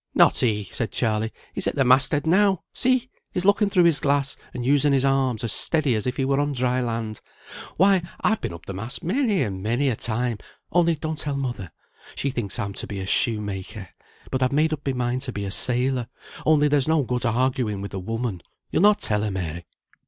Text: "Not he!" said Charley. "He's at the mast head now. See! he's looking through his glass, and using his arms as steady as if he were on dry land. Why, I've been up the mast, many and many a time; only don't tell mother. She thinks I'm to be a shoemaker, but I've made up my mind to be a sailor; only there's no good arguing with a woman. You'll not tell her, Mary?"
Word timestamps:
"Not 0.15 0.39
he!" 0.39 0.67
said 0.71 0.91
Charley. 0.91 1.31
"He's 1.53 1.67
at 1.67 1.75
the 1.75 1.85
mast 1.85 2.11
head 2.11 2.25
now. 2.25 2.63
See! 2.73 3.11
he's 3.31 3.45
looking 3.45 3.69
through 3.69 3.83
his 3.83 3.99
glass, 3.99 4.35
and 4.51 4.65
using 4.65 4.93
his 4.93 5.05
arms 5.05 5.43
as 5.43 5.51
steady 5.51 5.93
as 5.93 6.07
if 6.07 6.17
he 6.17 6.25
were 6.25 6.39
on 6.39 6.53
dry 6.53 6.79
land. 6.81 7.21
Why, 7.77 8.01
I've 8.19 8.41
been 8.41 8.51
up 8.51 8.65
the 8.65 8.73
mast, 8.73 9.03
many 9.03 9.43
and 9.43 9.61
many 9.61 9.89
a 9.89 9.95
time; 9.95 10.39
only 10.71 10.95
don't 10.95 11.19
tell 11.19 11.37
mother. 11.37 11.71
She 12.15 12.31
thinks 12.31 12.57
I'm 12.57 12.73
to 12.73 12.87
be 12.87 12.99
a 12.99 13.05
shoemaker, 13.05 13.89
but 14.31 14.41
I've 14.41 14.51
made 14.51 14.73
up 14.73 14.81
my 14.87 14.93
mind 14.93 15.21
to 15.21 15.31
be 15.31 15.45
a 15.45 15.51
sailor; 15.51 16.07
only 16.47 16.67
there's 16.67 16.87
no 16.87 17.03
good 17.03 17.23
arguing 17.23 17.79
with 17.79 17.93
a 17.93 17.99
woman. 17.99 18.41
You'll 18.71 18.81
not 18.81 19.01
tell 19.01 19.21
her, 19.21 19.29
Mary?" 19.29 19.67